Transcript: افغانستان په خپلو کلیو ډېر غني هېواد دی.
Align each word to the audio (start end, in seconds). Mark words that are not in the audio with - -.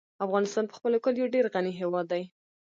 افغانستان 0.25 0.63
په 0.67 0.75
خپلو 0.77 0.97
کلیو 1.05 1.31
ډېر 1.35 1.45
غني 1.53 1.73
هېواد 1.79 2.05
دی. 2.13 2.23